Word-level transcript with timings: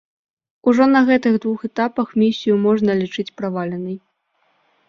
Ужо 0.71 0.83
на 0.93 1.01
гэтых 1.09 1.37
двух 1.43 1.59
этапах 1.69 2.07
місію 2.23 2.57
можна 2.65 2.91
лічыць 3.03 3.31
праваленай. 3.43 3.97